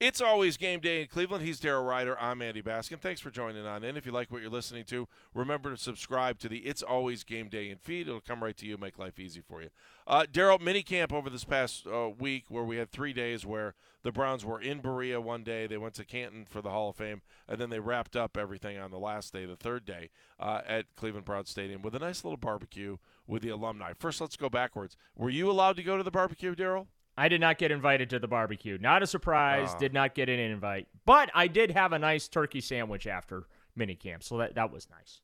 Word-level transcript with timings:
It's 0.00 0.20
always 0.20 0.56
game 0.56 0.78
day 0.78 1.00
in 1.00 1.08
Cleveland. 1.08 1.44
He's 1.44 1.60
Daryl 1.60 1.84
Ryder. 1.84 2.16
I'm 2.20 2.40
Andy 2.40 2.62
Baskin. 2.62 3.00
Thanks 3.00 3.20
for 3.20 3.30
joining 3.30 3.66
on 3.66 3.82
in. 3.82 3.96
If 3.96 4.06
you 4.06 4.12
like 4.12 4.30
what 4.30 4.40
you're 4.40 4.48
listening 4.50 4.84
to, 4.84 5.08
remember 5.34 5.72
to 5.72 5.76
subscribe 5.76 6.38
to 6.38 6.48
the 6.48 6.58
It's 6.58 6.82
Always 6.82 7.24
Game 7.24 7.48
Day 7.48 7.68
in 7.68 7.78
feed. 7.78 8.06
It'll 8.06 8.20
come 8.20 8.44
right 8.44 8.56
to 8.58 8.66
you, 8.66 8.76
make 8.78 8.96
life 8.96 9.18
easy 9.18 9.40
for 9.40 9.60
you. 9.60 9.70
Uh, 10.06 10.24
Daryl, 10.32 10.60
minicamp 10.60 11.12
over 11.12 11.28
this 11.28 11.42
past 11.42 11.84
uh, 11.88 12.10
week 12.16 12.44
where 12.48 12.62
we 12.62 12.76
had 12.76 12.92
three 12.92 13.12
days 13.12 13.44
where 13.44 13.74
the 14.04 14.12
Browns 14.12 14.44
were 14.44 14.60
in 14.60 14.78
Berea 14.78 15.20
one 15.20 15.42
day, 15.42 15.66
they 15.66 15.78
went 15.78 15.94
to 15.94 16.04
Canton 16.04 16.46
for 16.48 16.62
the 16.62 16.70
Hall 16.70 16.90
of 16.90 16.96
Fame, 16.96 17.20
and 17.48 17.60
then 17.60 17.68
they 17.68 17.80
wrapped 17.80 18.14
up 18.14 18.36
everything 18.36 18.78
on 18.78 18.92
the 18.92 19.00
last 19.00 19.32
day, 19.32 19.46
the 19.46 19.56
third 19.56 19.84
day, 19.84 20.10
uh, 20.38 20.60
at 20.64 20.94
Cleveland 20.94 21.26
Browns 21.26 21.50
Stadium 21.50 21.82
with 21.82 21.96
a 21.96 21.98
nice 21.98 22.22
little 22.22 22.36
barbecue 22.36 22.98
with 23.26 23.42
the 23.42 23.48
alumni. 23.48 23.94
First, 23.98 24.20
let's 24.20 24.36
go 24.36 24.48
backwards. 24.48 24.96
Were 25.16 25.28
you 25.28 25.50
allowed 25.50 25.74
to 25.74 25.82
go 25.82 25.96
to 25.96 26.04
the 26.04 26.12
barbecue, 26.12 26.54
Daryl? 26.54 26.86
I 27.18 27.28
did 27.28 27.40
not 27.40 27.58
get 27.58 27.72
invited 27.72 28.10
to 28.10 28.20
the 28.20 28.28
barbecue. 28.28 28.78
Not 28.80 29.02
a 29.02 29.06
surprise. 29.06 29.74
Did 29.74 29.92
not 29.92 30.14
get 30.14 30.28
an 30.28 30.38
invite. 30.38 30.86
But 31.04 31.30
I 31.34 31.48
did 31.48 31.72
have 31.72 31.92
a 31.92 31.98
nice 31.98 32.28
turkey 32.28 32.60
sandwich 32.60 33.08
after 33.08 33.48
minicamp, 33.76 34.22
so 34.22 34.38
that, 34.38 34.54
that 34.54 34.72
was 34.72 34.88
nice. 34.88 35.20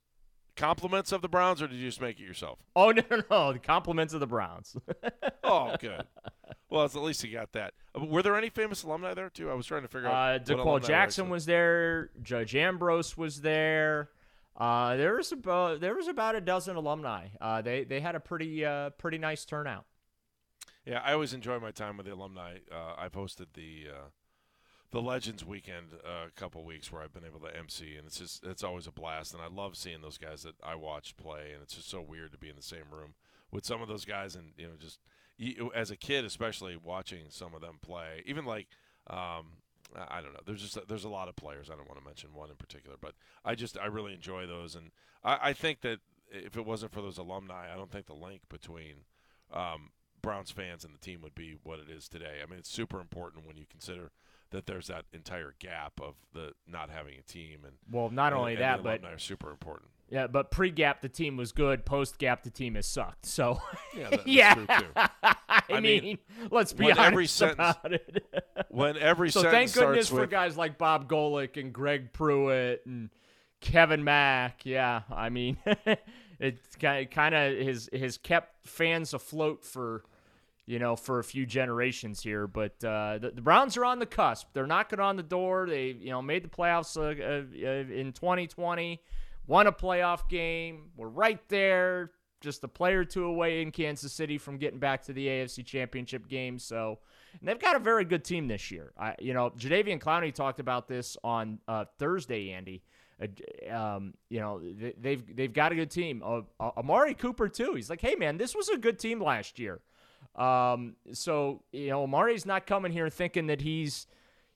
Compliments 0.56 1.12
of 1.12 1.22
the 1.22 1.28
Browns, 1.28 1.62
or 1.62 1.69
did 1.69 1.77
you 1.77 1.87
just 1.87 2.00
make 2.00 2.19
it 2.19 2.25
yourself? 2.25 2.59
Oh, 2.75 2.91
no, 2.91 3.03
no, 3.10 3.22
no. 3.31 3.53
The 3.53 3.60
compliments 3.60 4.12
of 4.12 4.21
the 4.21 4.27
Browns. 4.27 4.77
Oh, 5.47 5.77
good. 5.78 6.03
well, 6.71 6.87
at 6.87 6.94
least 6.94 7.22
you 7.22 7.31
got 7.31 7.53
that. 7.53 7.75
Uh, 7.94 8.06
Were 8.06 8.22
there 8.22 8.34
any 8.34 8.49
famous 8.49 8.82
alumni 8.82 9.12
there 9.12 9.28
too? 9.28 9.50
I 9.50 9.55
was 9.55 9.66
trying 9.66 9.82
to 9.82 9.88
figure 9.88 10.09
uh, 10.09 10.12
out. 10.12 10.49
alumni 10.49 10.62
D'Qwell 10.62 10.87
Jackson 10.87 11.28
was 11.28 11.44
there. 11.44 12.09
Judge 12.22 12.56
Ambrose 12.56 13.15
was 13.15 13.43
there. 13.43 14.09
Uh, 14.56 14.97
there 14.97 15.16
was 15.16 15.32
about 15.32 15.81
there 15.81 15.94
was 15.94 16.09
about 16.09 16.34
a 16.34 16.41
dozen 16.41 16.76
alumni. 16.76 17.26
Uh, 17.43 17.61
they 17.61 17.84
they 17.84 18.00
had 18.00 18.15
a 18.15 18.21
pretty 18.21 18.65
uh, 18.65 18.88
pretty 18.91 19.19
nice 19.19 19.44
turnout. 19.44 19.84
Yeah, 20.84 21.00
I 21.02 21.14
always 21.14 21.32
enjoy 21.32 21.58
my 21.58 21.70
time 21.70 21.96
with 21.96 22.06
the 22.06 22.12
alumni. 22.12 22.58
Uh, 22.70 22.94
I 22.98 23.08
posted 23.08 23.48
the 23.54 23.86
uh, 23.90 24.08
the 24.90 25.00
Legends 25.00 25.44
Weekend 25.44 25.94
uh, 26.04 26.26
a 26.28 26.30
couple 26.38 26.62
weeks 26.64 26.92
where 26.92 27.02
I've 27.02 27.12
been 27.12 27.24
able 27.24 27.40
to 27.40 27.56
MC, 27.56 27.96
and 27.96 28.06
it's 28.06 28.18
just 28.18 28.44
it's 28.44 28.62
always 28.62 28.86
a 28.86 28.92
blast. 28.92 29.32
And 29.32 29.42
I 29.42 29.48
love 29.48 29.76
seeing 29.76 30.02
those 30.02 30.18
guys 30.18 30.42
that 30.42 30.56
I 30.62 30.74
watched 30.74 31.16
play, 31.16 31.52
and 31.54 31.62
it's 31.62 31.74
just 31.74 31.88
so 31.88 32.02
weird 32.02 32.32
to 32.32 32.38
be 32.38 32.50
in 32.50 32.56
the 32.56 32.62
same 32.62 32.84
room 32.90 33.14
with 33.50 33.64
some 33.64 33.80
of 33.80 33.88
those 33.88 34.04
guys, 34.04 34.34
and 34.34 34.52
you 34.58 34.66
know, 34.66 34.74
just 34.78 35.00
you, 35.38 35.70
as 35.74 35.90
a 35.90 35.96
kid, 35.96 36.24
especially 36.24 36.76
watching 36.76 37.24
some 37.30 37.54
of 37.54 37.60
them 37.60 37.78
play, 37.80 38.22
even 38.26 38.44
like. 38.44 38.68
Um, 39.08 39.58
I 39.96 40.22
don't 40.22 40.32
know. 40.32 40.40
There's 40.44 40.62
just 40.62 40.88
there's 40.88 41.04
a 41.04 41.08
lot 41.08 41.28
of 41.28 41.36
players. 41.36 41.70
I 41.70 41.76
don't 41.76 41.86
want 41.86 42.00
to 42.00 42.04
mention 42.04 42.30
one 42.34 42.50
in 42.50 42.56
particular, 42.56 42.96
but 43.00 43.14
I 43.44 43.54
just 43.54 43.78
I 43.78 43.86
really 43.86 44.12
enjoy 44.12 44.44
those, 44.44 44.74
and 44.74 44.90
I, 45.22 45.38
I 45.50 45.52
think 45.52 45.82
that 45.82 46.00
if 46.30 46.56
it 46.56 46.66
wasn't 46.66 46.90
for 46.90 47.00
those 47.00 47.16
alumni, 47.18 47.72
I 47.72 47.76
don't 47.76 47.92
think 47.92 48.06
the 48.06 48.14
link 48.14 48.40
between 48.48 49.04
um, 49.52 49.90
Browns 50.24 50.50
fans 50.50 50.84
and 50.84 50.94
the 50.94 50.98
team 50.98 51.20
would 51.22 51.34
be 51.34 51.56
what 51.62 51.78
it 51.78 51.88
is 51.90 52.08
today. 52.08 52.40
I 52.42 52.48
mean, 52.50 52.58
it's 52.58 52.70
super 52.70 53.00
important 53.00 53.46
when 53.46 53.56
you 53.56 53.66
consider 53.70 54.10
that 54.50 54.66
there's 54.66 54.86
that 54.88 55.04
entire 55.12 55.54
gap 55.58 55.92
of 56.00 56.14
the 56.32 56.52
not 56.66 56.88
having 56.90 57.14
a 57.18 57.22
team, 57.22 57.60
and 57.64 57.74
Well, 57.90 58.10
not 58.10 58.32
and- 58.32 58.40
only 58.40 58.52
and 58.54 58.62
that, 58.62 58.82
but 58.82 59.04
are 59.04 59.18
super 59.18 59.50
important. 59.50 59.90
yeah, 60.10 60.26
but 60.28 60.50
pre-gap 60.52 61.00
the 61.02 61.08
team 61.08 61.36
was 61.36 61.50
good. 61.52 61.84
Post-gap 61.84 62.42
the 62.44 62.50
team 62.50 62.74
has 62.76 62.86
sucked. 62.86 63.26
So 63.26 63.60
Yeah, 63.96 64.10
that- 64.10 64.10
that's 64.10 64.26
yeah, 64.26 64.54
true, 64.54 64.66
too. 64.66 64.86
I, 65.24 65.34
I 65.70 65.80
mean, 65.80 66.02
mean, 66.04 66.18
let's 66.50 66.72
be 66.72 66.84
honest 66.84 67.00
every 67.00 67.26
sentence- 67.26 67.58
about 67.80 67.92
it. 67.94 68.24
When 68.68 68.96
every 68.96 69.30
so 69.30 69.42
thank 69.42 69.72
goodness 69.72 70.08
for 70.08 70.20
with, 70.22 70.30
guys 70.30 70.56
like 70.56 70.78
Bob 70.78 71.08
Golic 71.08 71.56
and 71.60 71.72
Greg 71.72 72.12
Pruitt 72.12 72.82
and 72.86 73.08
Kevin 73.60 74.02
Mack. 74.02 74.66
Yeah, 74.66 75.02
I 75.12 75.28
mean, 75.28 75.58
it's 76.40 76.74
kind 76.76 77.34
of 77.34 77.66
has 77.66 77.88
has 77.92 78.18
kept 78.18 78.66
fans 78.66 79.14
afloat 79.14 79.64
for 79.64 80.04
you 80.66 80.78
know 80.78 80.97
for 80.97 81.19
a 81.19 81.25
few 81.25 81.47
generations 81.47 82.22
here. 82.22 82.47
But 82.47 82.82
uh, 82.84 83.19
the, 83.19 83.32
the 83.34 83.42
Browns 83.42 83.76
are 83.76 83.84
on 83.84 83.98
the 83.98 84.06
cusp. 84.06 84.48
They're 84.52 84.66
knocking 84.66 85.00
on 85.00 85.16
the 85.16 85.22
door. 85.22 85.66
They 85.69 85.97
you 85.98 86.10
know 86.10 86.22
made 86.22 86.44
the 86.44 86.48
playoffs 86.48 86.97
uh, 86.97 87.02
uh, 87.02 87.94
in 87.94 88.12
2020, 88.12 89.00
won 89.47 89.66
a 89.66 89.72
playoff 89.72 90.28
game. 90.28 90.91
We're 90.97 91.08
right 91.08 91.41
there. 91.48 92.12
Just 92.41 92.62
a 92.62 92.69
player 92.69 93.00
or 93.00 93.04
two 93.06 93.25
away 93.25 93.62
in 93.62 93.70
Kansas 93.70 94.12
City 94.12 94.36
from 94.36 94.58
getting 94.58 94.78
back 94.78 95.02
to 95.04 95.14
the 95.14 95.26
AFC 95.26 95.64
Championship 95.64 96.28
game. 96.28 96.58
So, 96.58 96.98
they've 97.42 97.58
got 97.58 97.76
a 97.76 97.78
very 97.78 98.04
good 98.04 98.22
team 98.22 98.48
this 98.48 98.70
year. 98.70 98.92
I, 98.98 99.14
you 99.19 99.32
know, 99.32 99.50
Jadeveon 99.50 99.98
Clowney 99.98 100.32
talked 100.32 100.60
about 100.60 100.86
this 100.86 101.16
on 101.25 101.58
uh, 101.66 101.86
Thursday, 101.98 102.52
Andy. 102.52 102.82
Uh, 103.20 103.75
um, 103.75 104.14
you 104.28 104.41
know, 104.41 104.60
they, 104.60 104.94
they've 105.00 105.36
they've 105.36 105.52
got 105.52 105.72
a 105.72 105.75
good 105.75 105.91
team. 105.91 106.22
Uh, 106.25 106.41
uh, 106.60 106.70
Amari 106.76 107.14
Cooper 107.14 107.48
too. 107.48 107.75
He's 107.75 107.88
like, 107.88 108.00
hey 108.00 108.14
man, 108.14 108.36
this 108.36 108.54
was 108.54 108.69
a 108.69 108.76
good 108.76 108.98
team 108.98 109.22
last 109.22 109.58
year. 109.58 109.81
Um, 110.36 110.96
so 111.12 111.62
you 111.72 111.88
know, 111.88 112.04
Amari's 112.04 112.46
not 112.46 112.66
coming 112.66 112.92
here 112.92 113.08
thinking 113.08 113.46
that 113.46 113.60
he's 113.60 114.06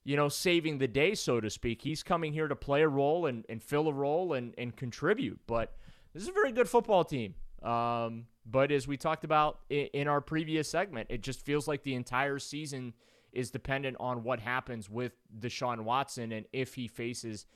you 0.04 0.16
know 0.16 0.28
saving 0.28 0.78
the 0.78 0.88
day, 0.88 1.14
so 1.14 1.40
to 1.40 1.50
speak. 1.50 1.82
He's 1.82 2.02
coming 2.02 2.32
here 2.32 2.48
to 2.48 2.56
play 2.56 2.82
a 2.82 2.88
role 2.88 3.26
and, 3.26 3.44
and 3.48 3.62
fill 3.62 3.88
a 3.88 3.92
role 3.92 4.32
and, 4.32 4.54
and 4.58 4.75
contribute. 4.75 5.40
But 5.46 5.75
this 6.12 6.22
is 6.22 6.28
a 6.28 6.32
very 6.32 6.52
good 6.52 6.69
football 6.69 7.04
team. 7.04 7.34
Um, 7.62 8.26
but 8.50 8.72
as 8.72 8.88
we 8.88 8.96
talked 8.96 9.25
about 9.25 9.60
in, 9.69 10.08
our 10.08 10.20
previous 10.20 10.69
segment, 10.69 11.08
it 11.10 11.22
just 11.22 11.44
feels 11.44 11.69
like 11.69 11.82
the 11.82 11.94
entire 11.94 12.38
season 12.38 12.94
is 13.32 13.50
dependent 13.50 13.96
on 14.00 14.22
what 14.22 14.40
happens 14.40 14.88
with 14.88 15.12
Deshaun 15.38 15.81
Watson 15.81 16.32
and 16.32 16.46
if 16.52 16.74
he 16.74 16.88
faces 16.88 17.46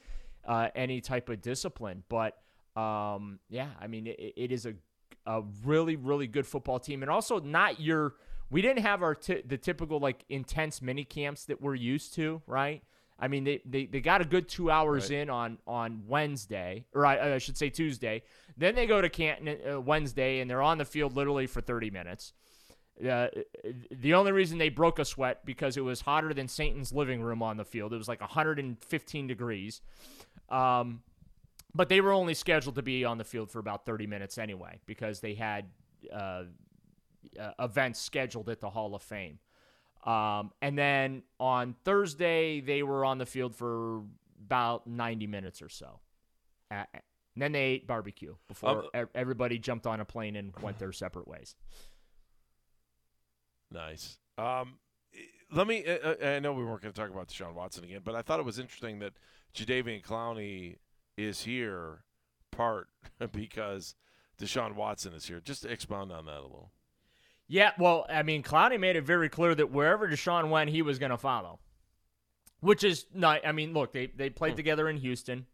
uh, 0.46 0.68
any 0.75 1.00
type 1.00 1.28
of 1.28 1.40
discipline. 1.40 2.02
But 2.08 2.36
um, 2.76 3.38
yeah, 3.48 3.68
I 3.80 3.86
mean, 3.86 4.06
it, 4.06 4.34
it 4.36 4.52
is 4.52 4.66
a 4.66 4.75
a 5.26 5.42
really 5.64 5.96
really 5.96 6.26
good 6.26 6.46
football 6.46 6.78
team, 6.78 7.02
and 7.02 7.10
also 7.10 7.38
not 7.40 7.80
your. 7.80 8.14
We 8.50 8.60
didn't 8.60 8.82
have 8.82 9.02
our 9.02 9.14
t- 9.14 9.42
the 9.46 9.56
typical 9.56 9.98
like 9.98 10.24
intense 10.28 10.82
mini 10.82 11.04
camps 11.04 11.46
that 11.46 11.60
we're 11.62 11.74
used 11.74 12.14
to, 12.14 12.42
right? 12.46 12.82
I 13.19 13.28
mean, 13.28 13.44
they, 13.44 13.62
they, 13.64 13.86
they 13.86 14.00
got 14.00 14.20
a 14.20 14.24
good 14.24 14.48
two 14.48 14.70
hours 14.70 15.08
Right. 15.10 15.20
in 15.20 15.30
on 15.30 15.58
on 15.66 16.02
Wednesday, 16.08 16.84
or 16.92 17.06
I, 17.06 17.34
I 17.34 17.38
should 17.38 17.56
say 17.56 17.70
Tuesday. 17.70 18.22
Then 18.56 18.74
they 18.74 18.86
go 18.86 19.00
to 19.00 19.08
Canton 19.08 19.56
uh, 19.74 19.80
Wednesday, 19.80 20.40
and 20.40 20.50
they're 20.50 20.60
on 20.60 20.76
the 20.78 20.84
field 20.84 21.14
literally 21.16 21.46
for 21.46 21.60
30 21.60 21.90
minutes. 21.90 22.32
Uh, 23.02 23.28
the 23.90 24.12
only 24.14 24.32
reason 24.32 24.58
they 24.58 24.68
broke 24.68 24.98
a 24.98 25.04
sweat 25.04 25.46
because 25.46 25.76
it 25.76 25.80
was 25.80 26.00
hotter 26.02 26.34
than 26.34 26.46
Satan's 26.46 26.92
living 26.92 27.22
room 27.22 27.42
on 27.42 27.56
the 27.56 27.64
field. 27.64 27.92
It 27.94 27.96
was 27.96 28.08
like 28.08 28.20
115 28.20 29.26
degrees. 29.26 29.80
Um, 30.50 31.02
but 31.74 31.88
they 31.88 32.00
were 32.00 32.12
only 32.12 32.34
scheduled 32.34 32.74
to 32.76 32.82
be 32.82 33.04
on 33.04 33.19
the 33.19 33.24
field 33.24 33.50
for 33.50 33.58
about 33.58 33.86
30 33.86 34.06
minutes 34.06 34.38
anyway 34.38 34.80
because 34.86 35.20
they 35.20 35.34
had 35.34 35.66
uh, 36.12 36.44
uh, 37.38 37.52
events 37.58 38.00
scheduled 38.00 38.48
at 38.48 38.60
the 38.60 38.70
Hall 38.70 38.94
of 38.94 39.02
Fame. 39.02 39.38
Um, 40.04 40.52
and 40.60 40.76
then 40.76 41.22
on 41.38 41.76
Thursday, 41.84 42.60
they 42.60 42.82
were 42.82 43.04
on 43.04 43.19
the 43.19 43.26
field 43.26 43.54
for 43.54 44.02
about 44.44 44.86
90 44.86 45.26
minutes 45.28 45.62
or 45.62 45.69
so. 45.69 46.00
Uh, 46.70 46.84
then 47.36 47.52
they 47.52 47.62
ate 47.62 47.86
barbecue 47.86 48.34
before 48.48 48.84
um, 48.94 49.08
everybody 49.14 49.58
jumped 49.58 49.86
on 49.86 50.00
a 50.00 50.04
plane 50.04 50.36
and 50.36 50.52
went 50.60 50.78
their 50.78 50.92
separate 50.92 51.28
ways. 51.28 51.54
Nice. 53.70 54.18
Um, 54.36 54.75
let 55.50 55.66
me. 55.66 55.84
Uh, 55.86 56.14
uh, 56.22 56.26
I 56.26 56.38
know 56.40 56.52
we 56.52 56.64
weren't 56.64 56.82
going 56.82 56.92
to 56.92 57.00
talk 57.00 57.10
about 57.10 57.28
Deshaun 57.28 57.54
Watson 57.54 57.84
again, 57.84 58.00
but 58.04 58.14
I 58.14 58.22
thought 58.22 58.40
it 58.40 58.46
was 58.46 58.58
interesting 58.58 58.98
that 58.98 59.14
Jadeveon 59.54 60.02
Clowney 60.02 60.76
is 61.17 61.43
here, 61.43 62.05
part 62.50 62.88
because 63.32 63.94
Deshaun 64.41 64.75
Watson 64.75 65.12
is 65.14 65.26
here. 65.26 65.41
Just 65.41 65.64
expound 65.64 66.12
on 66.12 66.26
that 66.26 66.41
a 66.41 66.43
little. 66.43 66.73
Yeah, 67.49 67.73
well, 67.79 68.06
I 68.09 68.23
mean, 68.23 68.43
Clowney 68.43 68.81
made 68.81 68.97
it 68.97 69.05
very 69.05 69.29
clear 69.29 69.55
that 69.55 69.70
wherever 69.70 70.09
Deshaun 70.09 70.49
went, 70.49 70.70
he 70.70 70.82
was 70.82 70.99
going 70.99 71.11
to 71.11 71.19
follow. 71.19 71.59
Which 72.61 72.85
is 72.85 73.06
not. 73.12 73.47
I 73.47 73.53
mean, 73.53 73.73
look, 73.73 73.93
they 73.93 74.06
they 74.06 74.31
played 74.31 74.53
hmm. 74.53 74.56
together 74.56 74.88
in 74.88 74.97
Houston. 74.97 75.47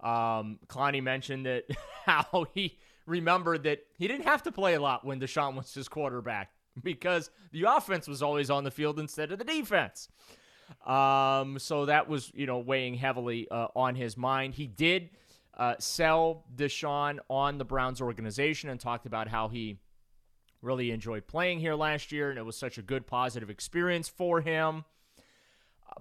Um, 0.00 0.58
Clowney 0.66 1.02
mentioned 1.02 1.44
that 1.44 1.64
how 2.06 2.46
he 2.54 2.78
remembered 3.06 3.64
that 3.64 3.80
he 3.98 4.08
didn't 4.08 4.24
have 4.24 4.42
to 4.44 4.52
play 4.52 4.74
a 4.74 4.80
lot 4.80 5.04
when 5.04 5.20
Deshaun 5.20 5.54
was 5.54 5.74
his 5.74 5.88
quarterback 5.88 6.50
because 6.82 7.30
the 7.52 7.64
offense 7.64 8.08
was 8.08 8.22
always 8.22 8.50
on 8.50 8.64
the 8.64 8.70
field 8.70 8.98
instead 8.98 9.32
of 9.32 9.38
the 9.38 9.44
defense. 9.44 10.08
Um, 10.86 11.58
so 11.58 11.86
that 11.86 12.08
was, 12.08 12.30
you 12.34 12.46
know, 12.46 12.58
weighing 12.58 12.94
heavily 12.94 13.48
uh, 13.50 13.68
on 13.74 13.94
his 13.94 14.16
mind. 14.16 14.54
He 14.54 14.66
did 14.66 15.10
uh, 15.56 15.74
sell 15.78 16.44
Deshaun 16.54 17.18
on 17.28 17.58
the 17.58 17.64
Browns 17.64 18.00
organization 18.00 18.70
and 18.70 18.80
talked 18.80 19.06
about 19.06 19.28
how 19.28 19.48
he 19.48 19.78
really 20.62 20.90
enjoyed 20.90 21.26
playing 21.26 21.60
here 21.60 21.74
last 21.74 22.12
year 22.12 22.30
and 22.30 22.38
it 22.38 22.44
was 22.44 22.56
such 22.56 22.78
a 22.78 22.82
good, 22.82 23.06
positive 23.06 23.50
experience 23.50 24.08
for 24.08 24.40
him. 24.40 24.84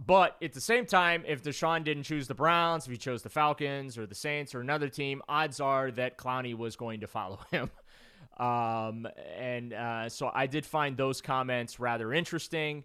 But 0.05 0.37
at 0.41 0.53
the 0.53 0.61
same 0.61 0.85
time, 0.85 1.23
if 1.27 1.43
Deshaun 1.43 1.83
didn't 1.83 2.03
choose 2.03 2.27
the 2.27 2.35
Browns, 2.35 2.85
if 2.85 2.91
he 2.91 2.97
chose 2.97 3.23
the 3.23 3.29
Falcons 3.29 3.97
or 3.97 4.05
the 4.05 4.15
Saints 4.15 4.53
or 4.53 4.61
another 4.61 4.87
team, 4.87 5.21
odds 5.27 5.59
are 5.59 5.91
that 5.91 6.17
Clowney 6.17 6.55
was 6.55 6.75
going 6.75 7.01
to 7.01 7.07
follow 7.07 7.39
him. 7.51 7.71
Um, 8.37 9.07
and 9.37 9.73
uh, 9.73 10.09
so 10.09 10.31
I 10.33 10.47
did 10.47 10.65
find 10.65 10.95
those 10.95 11.21
comments 11.21 11.79
rather 11.79 12.13
interesting. 12.13 12.83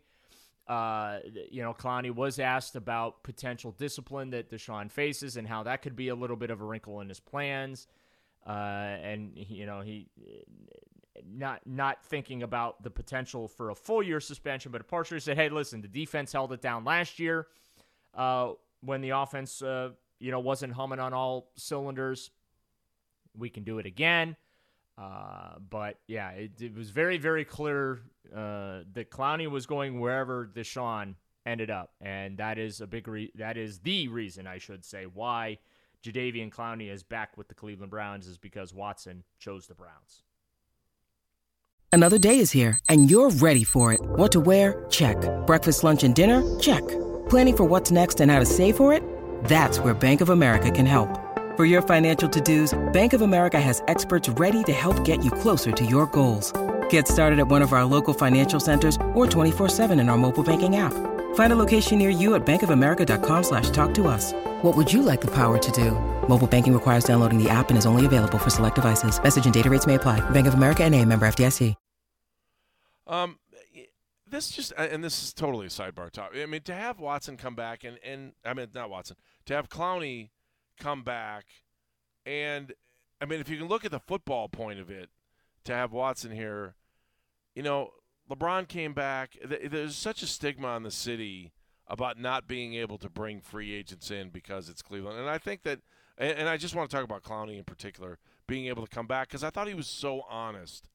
Uh, 0.67 1.19
you 1.51 1.63
know, 1.63 1.75
Clowney 1.75 2.15
was 2.15 2.39
asked 2.39 2.75
about 2.75 3.23
potential 3.23 3.73
discipline 3.73 4.31
that 4.31 4.51
Deshaun 4.51 4.91
faces 4.91 5.37
and 5.37 5.47
how 5.47 5.63
that 5.65 5.83
could 5.83 5.95
be 5.95 6.09
a 6.09 6.15
little 6.15 6.37
bit 6.37 6.51
of 6.51 6.61
a 6.61 6.65
wrinkle 6.65 7.01
in 7.01 7.09
his 7.09 7.21
plans. 7.21 7.87
Uh, 8.47 8.51
and 8.51 9.33
you 9.35 9.67
know, 9.67 9.81
he 9.81 10.09
not 11.27 11.61
not 11.67 12.05
thinking 12.05 12.43
about 12.43 12.83
the 12.83 12.91
potential 12.91 13.49
for 13.49 13.71
a 13.71 13.75
full 13.75 14.03
year 14.03 14.21
suspension, 14.21 14.73
but 14.73 14.87
partially 14.89 15.21
said, 15.21 15.37
"Hey, 15.37 15.49
listen, 15.49 15.81
the 15.81 15.89
defense 15.89 16.33
held 16.33 16.53
it 16.53 16.61
down 16.61 16.85
last 16.85 17.19
year 17.19 17.47
uh, 18.15 18.53
when 18.81 19.01
the 19.01 19.11
offense, 19.11 19.63
uh, 19.63 19.91
you 20.19 20.31
know, 20.31 20.41
wasn't 20.41 20.73
humming 20.73 20.99
on 20.99 21.13
all 21.13 21.51
cylinders. 21.57 22.31
We 23.37 23.51
can 23.51 23.65
do 23.65 23.79
it 23.79 23.87
again." 23.87 24.37
Uh, 24.97 25.55
but 25.71 25.99
yeah, 26.07 26.31
it, 26.31 26.53
it, 26.61 26.75
was 26.75 26.91
very, 26.91 27.19
very 27.19 27.45
clear 27.45 28.01
uh, 28.35 28.81
that 28.93 29.11
Clowney 29.11 29.51
was 29.51 29.67
going 29.67 29.99
wherever 29.99 30.47
Deshaun 30.47 31.15
ended 31.45 31.71
up, 31.71 31.93
and 32.01 32.39
that 32.39 32.59
is 32.59 32.81
a 32.81 32.87
big 32.87 33.09
re- 33.09 33.33
that 33.35 33.57
is 33.57 33.81
the 33.81 34.09
reason 34.09 34.47
I 34.47 34.59
should 34.59 34.85
say 34.85 35.05
why 35.05 35.59
Jadeveon 36.05 36.51
Clowney 36.51 36.93
is 36.93 37.03
back 37.03 37.37
with 37.37 37.49
the 37.49 37.55
Cleveland 37.55 37.91
Browns 37.91 38.27
is 38.27 38.39
because 38.39 38.73
Watson 38.73 39.25
chose 39.39 39.67
the 39.67 39.75
Browns. 39.75 40.23
Another 41.93 42.19
day 42.19 42.39
is 42.39 42.51
here, 42.51 42.79
and 42.89 43.11
you're 43.11 43.31
ready 43.31 43.65
for 43.65 43.93
it. 43.93 44.01
What 44.03 44.33
to 44.33 44.41
wear? 44.41 44.85
Check. 44.91 45.17
Breakfast, 45.47 45.85
lunch, 45.85 46.03
and 46.03 46.15
dinner? 46.15 46.43
Check. 46.59 46.87
Planning 47.29 47.57
for 47.57 47.65
what's 47.65 47.91
next 47.91 48.21
and 48.21 48.31
how 48.31 48.41
to 48.41 48.47
save 48.47 48.77
for 48.77 48.93
it? 48.93 49.03
That's 49.45 49.79
where 49.79 49.95
Bank 49.95 50.21
of 50.21 50.31
America 50.31 50.71
can 50.71 50.87
help. 50.87 51.24
For 51.57 51.65
your 51.65 51.83
financial 51.83 52.29
to-dos, 52.29 52.77
Bank 52.93 53.13
of 53.13 53.21
America 53.23 53.61
has 53.61 53.81
experts 53.87 54.29
ready 54.31 54.65
to 54.65 54.73
help 54.73 55.05
get 55.05 55.25
you 55.25 55.31
closer 55.31 55.71
to 55.71 55.87
your 55.87 56.07
goals. 56.07 56.53
Get 56.91 57.07
started 57.07 57.39
at 57.39 57.47
one 57.47 57.63
of 57.63 57.73
our 57.73 57.85
local 57.85 58.13
financial 58.13 58.59
centers 58.59 58.97
or 59.15 59.25
24-7 59.25 59.93
in 60.01 60.09
our 60.09 60.19
mobile 60.19 60.43
banking 60.43 60.75
app. 60.75 60.93
Find 61.37 61.53
a 61.53 61.57
location 61.57 61.99
near 61.99 62.11
you 62.11 62.35
at 62.35 62.45
bankofamerica.com 62.45 63.45
slash 63.45 63.71
talk 63.71 63.95
to 63.95 64.09
us. 64.09 64.33
What 64.63 64.77
would 64.77 64.93
you 64.93 65.01
like 65.01 65.21
the 65.21 65.31
power 65.31 65.57
to 65.59 65.71
do? 65.71 65.93
Mobile 66.29 66.49
banking 66.49 66.75
requires 66.75 67.05
downloading 67.05 67.41
the 67.41 67.49
app 67.49 67.69
and 67.69 67.79
is 67.79 67.87
only 67.87 68.05
available 68.05 68.39
for 68.39 68.51
select 68.51 68.75
devices. 68.75 69.23
Message 69.23 69.45
and 69.45 69.55
data 69.55 69.71
rates 69.71 69.87
may 69.87 69.95
apply. 69.95 70.29
Bank 70.31 70.49
of 70.49 70.55
America 70.55 70.83
and 70.83 70.93
a 70.93 71.05
member 71.05 71.25
FDIC. 71.25 71.77
Um, 73.07 73.39
this 74.27 74.49
just, 74.49 74.73
and 74.77 75.05
this 75.05 75.23
is 75.23 75.33
totally 75.33 75.67
a 75.67 75.69
sidebar 75.69 76.11
topic. 76.11 76.43
I 76.43 76.47
mean, 76.47 76.63
to 76.63 76.75
have 76.75 76.99
Watson 76.99 77.37
come 77.37 77.55
back 77.55 77.85
and, 77.85 78.01
and 78.05 78.33
I 78.45 78.55
mean, 78.55 78.67
not 78.75 78.91
Watson, 78.91 79.15
to 79.47 79.55
have 79.55 79.69
Clowney– 79.69 80.31
come 80.79 81.03
back. 81.03 81.45
And 82.27 82.73
I 83.21 83.27
mean, 83.27 83.41
if 83.41 83.49
you 83.49 83.59
can 83.59 83.69
look 83.69 83.85
at 83.85 83.91
the 83.91 84.01
football 84.01 84.49
point 84.49 84.81
of 84.81 84.91
it, 84.91 85.11
to 85.65 85.73
have 85.73 85.93
Watson 85.93 86.31
here, 86.31 86.75
you 87.55 87.63
know, 87.63 87.91
LeBron 88.31 88.69
came 88.69 88.95
back. 88.95 89.37
There's 89.45 89.97
such 89.97 90.23
a 90.23 90.27
stigma 90.27 90.69
on 90.69 90.83
the 90.83 90.91
city 90.91 91.53
about 91.87 92.19
not 92.19 92.47
being 92.47 92.75
able 92.75 92.99
to 92.99 93.11
bring 93.11 93.41
free 93.41 93.73
agents 93.73 94.11
in 94.11 94.31
because 94.31 94.69
it's 94.69 94.83
Cleveland. 94.83 95.19
And 95.19 95.29
I 95.29 95.39
think 95.39 95.63
that, 95.63 95.81
and 96.17 96.49
I 96.49 96.57
just 96.57 96.75
want 96.75 96.91
to 96.91 96.97
talk 96.97 97.05
about 97.05 97.23
Clowney 97.23 97.59
in 97.59 97.65
particular, 97.65 98.19
being 98.47 98.67
able 98.67 98.87
to 98.87 98.95
come 98.95 99.07
back 99.07 99.29
because 99.29 99.45
I 99.45 99.51
thought 99.51 99.69
he 99.69 99.75
was 99.75 99.87
so 99.87 100.23
honest 100.29 100.89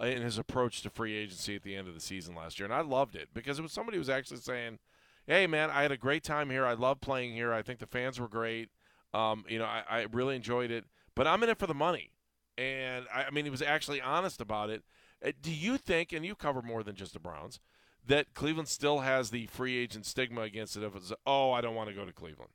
uh, 0.00 0.06
in 0.06 0.22
his 0.22 0.38
approach 0.38 0.82
to 0.82 0.90
free 0.90 1.14
agency 1.14 1.56
at 1.56 1.62
the 1.62 1.74
end 1.74 1.88
of 1.88 1.94
the 1.94 2.00
season 2.00 2.34
last 2.34 2.58
year. 2.58 2.64
And 2.66 2.74
I 2.74 2.80
loved 2.80 3.16
it 3.16 3.28
because 3.32 3.58
it 3.58 3.62
was 3.62 3.72
somebody 3.72 3.96
who 3.96 4.00
was 4.00 4.10
actually 4.10 4.38
saying, 4.38 4.78
hey, 5.26 5.46
man, 5.46 5.70
I 5.70 5.82
had 5.82 5.92
a 5.92 5.96
great 5.96 6.22
time 6.22 6.50
here. 6.50 6.66
I 6.66 6.74
love 6.74 7.00
playing 7.00 7.32
here. 7.32 7.52
I 7.52 7.62
think 7.62 7.78
the 7.78 7.86
fans 7.86 8.20
were 8.20 8.28
great. 8.28 8.68
Um, 9.14 9.44
you 9.48 9.58
know, 9.58 9.64
I, 9.64 9.82
I, 9.88 10.06
really 10.12 10.36
enjoyed 10.36 10.70
it, 10.70 10.84
but 11.14 11.26
I'm 11.26 11.42
in 11.42 11.48
it 11.48 11.58
for 11.58 11.66
the 11.66 11.74
money. 11.74 12.10
And 12.58 13.06
I, 13.14 13.24
I 13.24 13.30
mean, 13.30 13.44
he 13.44 13.50
was 13.50 13.62
actually 13.62 14.00
honest 14.00 14.40
about 14.40 14.68
it. 14.68 14.82
Uh, 15.24 15.32
do 15.40 15.52
you 15.52 15.78
think, 15.78 16.12
and 16.12 16.24
you 16.24 16.34
cover 16.34 16.60
more 16.60 16.82
than 16.82 16.96
just 16.96 17.14
the 17.14 17.20
Browns, 17.20 17.60
that 18.06 18.34
Cleveland 18.34 18.68
still 18.68 19.00
has 19.00 19.30
the 19.30 19.46
free 19.46 19.76
agent 19.76 20.06
stigma 20.06 20.42
against 20.42 20.76
it? 20.76 20.82
It's 20.82 21.12
oh, 21.26 21.52
I 21.52 21.60
don't 21.60 21.74
want 21.74 21.88
to 21.88 21.94
go 21.94 22.04
to 22.04 22.12
Cleveland. 22.12 22.50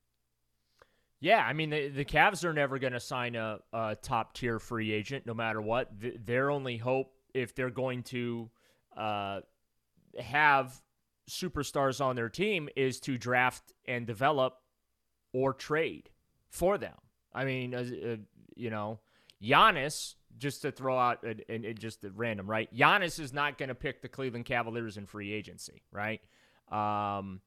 Yeah, 1.19 1.45
I 1.45 1.53
mean 1.53 1.69
the 1.69 1.89
the 1.89 2.05
Cavs 2.05 2.43
are 2.43 2.53
never 2.53 2.79
going 2.79 2.93
to 2.93 2.99
sign 2.99 3.35
a, 3.35 3.59
a 3.71 3.95
top 4.01 4.33
tier 4.33 4.59
free 4.59 4.91
agent, 4.91 5.25
no 5.25 5.33
matter 5.33 5.61
what. 5.61 5.89
The, 5.99 6.17
their 6.17 6.49
only 6.49 6.77
hope, 6.77 7.13
if 7.33 7.53
they're 7.53 7.69
going 7.69 8.03
to 8.03 8.49
uh, 8.97 9.41
have 10.19 10.81
superstars 11.29 12.03
on 12.03 12.15
their 12.15 12.29
team, 12.29 12.69
is 12.75 12.99
to 13.01 13.17
draft 13.17 13.71
and 13.85 14.07
develop 14.07 14.57
or 15.31 15.53
trade 15.53 16.09
for 16.51 16.77
them. 16.77 16.93
I 17.33 17.45
mean, 17.45 17.73
uh, 17.73 18.17
you 18.55 18.69
know, 18.69 18.99
Giannis, 19.41 20.15
just 20.37 20.61
to 20.61 20.71
throw 20.71 20.97
out 20.97 21.23
and 21.23 21.65
it 21.65 21.79
just 21.79 22.05
random, 22.15 22.47
right? 22.47 22.73
Giannis 22.75 23.19
is 23.19 23.33
not 23.33 23.57
going 23.57 23.69
to 23.69 23.75
pick 23.75 24.01
the 24.01 24.07
Cleveland 24.07 24.45
Cavaliers 24.45 24.97
in 24.97 25.05
free 25.05 25.33
agency, 25.33 25.81
right? 25.91 26.21
Um, 26.71 27.41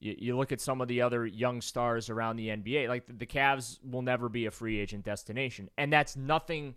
you, 0.00 0.14
you, 0.18 0.36
look 0.36 0.52
at 0.52 0.60
some 0.60 0.80
of 0.80 0.88
the 0.88 1.02
other 1.02 1.26
young 1.26 1.60
stars 1.60 2.10
around 2.10 2.36
the 2.36 2.48
NBA, 2.48 2.88
like 2.88 3.06
the, 3.06 3.14
the 3.14 3.26
Cavs 3.26 3.78
will 3.88 4.02
never 4.02 4.28
be 4.28 4.46
a 4.46 4.50
free 4.50 4.78
agent 4.78 5.04
destination, 5.04 5.70
and 5.78 5.92
that's 5.92 6.16
nothing. 6.16 6.74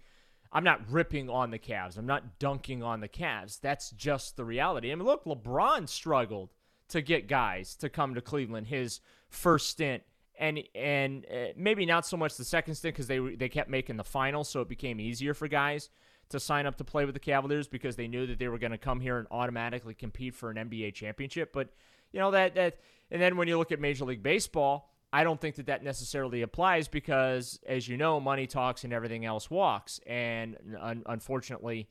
I'm 0.52 0.64
not 0.64 0.90
ripping 0.90 1.30
on 1.30 1.52
the 1.52 1.60
Cavs. 1.60 1.98
I'm 1.98 2.06
not 2.06 2.40
dunking 2.40 2.82
on 2.82 3.02
the 3.02 3.10
Cavs. 3.10 3.60
That's 3.60 3.92
just 3.92 4.38
the 4.38 4.46
reality. 4.46 4.92
I 4.92 4.96
mean, 4.96 5.06
look, 5.06 5.26
LeBron 5.26 5.90
struggled 5.90 6.54
to 6.90 7.02
get 7.02 7.28
guys 7.28 7.76
to 7.76 7.90
come 7.90 8.16
to 8.16 8.22
Cleveland 8.22 8.68
his 8.68 9.02
first 9.30 9.70
stint 9.70 10.04
and 10.39 10.63
and 10.75 11.25
uh, 11.25 11.48
maybe 11.56 11.86
not 11.86 12.06
so 12.06 12.17
much 12.17 12.38
the 12.38 12.46
second 12.46 12.75
stint 12.75 12.96
because 12.96 13.08
they 13.08 13.20
they 13.20 13.50
kept 13.50 13.70
making 13.70 13.98
the 13.98 14.03
final, 14.03 14.44
so 14.44 14.62
it 14.62 14.70
became 14.70 15.00
easier 15.00 15.34
for 15.34 15.48
guys 15.48 15.89
to 16.29 16.39
sign 16.39 16.65
up 16.65 16.75
to 16.77 16.84
play 16.84 17.06
with 17.06 17.13
the 17.13 17.20
Cavaliers 17.20 17.67
because 17.67 17.96
they 17.96 18.08
knew 18.08 18.27
that 18.27 18.38
they 18.38 18.50
were 18.50 18.58
going 18.58 18.72
to 18.72 18.77
come 18.77 19.00
here 19.00 19.17
and 19.17 19.27
automatically 19.32 19.94
compete 19.94 20.36
for 20.36 20.50
an 20.50 20.58
NBA 20.58 20.94
championship. 20.94 21.53
But 21.53 21.70
you 22.12 22.20
know 22.20 22.32
that 22.32 22.56
that 22.56 22.79
and 23.12 23.22
then 23.22 23.38
when 23.38 23.48
you 23.48 23.58
look 23.58 23.72
at 23.72 23.79
Major 23.79 24.06
League 24.06 24.24
Baseball, 24.24 24.89
I 25.12 25.24
don't 25.24 25.39
think 25.39 25.56
that 25.56 25.67
that 25.67 25.84
necessarily 25.84 26.41
applies 26.41 26.88
because, 26.88 27.60
as 27.65 27.88
you 27.88 27.98
know, 27.98 28.20
money 28.20 28.46
talks 28.46 28.84
and 28.84 28.91
everything 28.91 29.25
else 29.25 29.50
walks, 29.50 30.00
and 30.06 30.58
un- 30.79 31.03
unfortunately, 31.06 31.88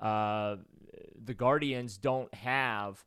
uh, 0.00 0.56
the 1.22 1.34
Guardians 1.34 1.98
don't 1.98 2.32
have 2.34 3.04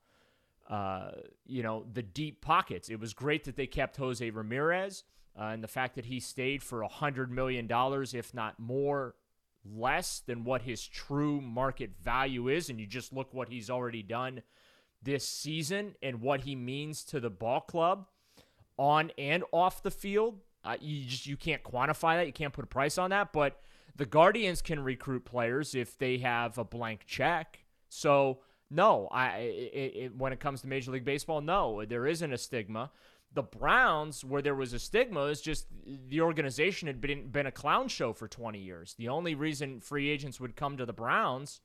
uh, 0.70 1.12
you 1.46 1.64
know, 1.64 1.86
the 1.92 2.02
deep 2.02 2.42
pockets. 2.42 2.90
It 2.90 3.00
was 3.00 3.14
great 3.14 3.44
that 3.46 3.56
they 3.56 3.68
kept 3.68 3.98
Jose 3.98 4.28
Ramirez 4.30 5.04
uh, 5.40 5.46
and 5.46 5.64
the 5.64 5.68
fact 5.68 5.96
that 5.96 6.06
he 6.06 6.20
stayed 6.20 6.64
for 6.64 6.84
a 6.84 6.90
$100 6.90 7.30
million, 7.30 7.68
if 8.14 8.34
not 8.34 8.60
more, 8.60 9.16
less 9.66 10.22
than 10.26 10.44
what 10.44 10.64
his 10.64 10.86
true 10.88 11.42
market 11.42 11.92
value 12.02 12.48
is, 12.48 12.70
and 12.70 12.80
you 12.80 12.86
just 12.86 13.14
look 13.14 13.34
what 13.34 13.50
he's 13.50 13.70
already 13.70 14.04
done 14.04 14.42
this 15.02 15.28
season 15.28 15.96
and 16.02 16.22
what 16.22 16.42
he 16.42 16.56
means 16.56 17.04
to 17.04 17.20
the 17.20 17.30
ball 17.30 17.62
club 17.62 18.08
on 18.78 19.12
and 19.18 19.44
off 19.52 19.84
the 19.84 19.92
field, 19.92 20.40
uh, 20.64 20.78
you 20.80 21.06
just 21.06 21.28
you 21.28 21.38
can't 21.38 21.64
quantify 21.64 22.18
that. 22.18 22.26
You 22.26 22.34
can't 22.34 22.54
put 22.54 22.64
a 22.64 22.68
price 22.68 22.98
on 22.98 23.10
that, 23.10 23.34
but 23.34 23.60
the 23.96 24.06
Guardians 24.06 24.62
can 24.62 24.80
recruit 24.80 25.26
players 25.26 25.76
if 25.76 25.98
they 25.98 26.18
have 26.20 26.58
a 26.58 26.64
blank 26.64 27.02
check. 27.06 27.60
So 27.90 28.40
no, 28.74 29.08
I 29.12 29.38
it, 29.38 29.94
it, 29.96 30.18
when 30.18 30.34
it 30.34 30.40
comes 30.40 30.62
to 30.62 30.68
Major 30.68 30.92
League 30.92 31.06
Baseball, 31.06 31.42
no, 31.42 31.86
there 31.86 32.08
isn't 32.08 32.34
a 32.34 32.38
stigma. 32.38 32.92
The 33.34 33.44
Browns, 33.44 34.24
where 34.24 34.42
there 34.42 34.56
was 34.56 34.74
a 34.74 34.80
stigma, 34.80 35.22
is 35.26 35.42
just 35.42 35.68
the 35.86 36.22
organization 36.22 36.88
had 36.88 37.00
been 37.00 37.30
been 37.30 37.46
a 37.46 37.52
clown 37.52 37.88
show 37.88 38.14
for 38.14 38.28
20 38.28 38.60
years. 38.60 38.96
The 38.98 39.10
only 39.10 39.36
reason 39.36 39.80
free 39.80 40.10
agents 40.10 40.40
would 40.40 40.56
come 40.56 40.78
to 40.78 40.86
the 40.86 40.94
Browns, 40.94 41.62